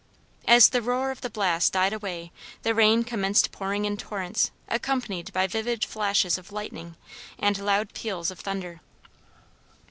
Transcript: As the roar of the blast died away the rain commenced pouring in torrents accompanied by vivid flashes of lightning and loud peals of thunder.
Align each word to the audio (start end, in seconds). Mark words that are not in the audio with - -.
As 0.47 0.69
the 0.69 0.81
roar 0.81 1.11
of 1.11 1.21
the 1.21 1.29
blast 1.29 1.73
died 1.73 1.93
away 1.93 2.31
the 2.63 2.73
rain 2.73 3.03
commenced 3.03 3.51
pouring 3.51 3.85
in 3.85 3.97
torrents 3.97 4.49
accompanied 4.67 5.31
by 5.31 5.45
vivid 5.45 5.85
flashes 5.85 6.39
of 6.39 6.51
lightning 6.51 6.95
and 7.37 7.59
loud 7.59 7.93
peals 7.93 8.31
of 8.31 8.39
thunder. 8.39 8.81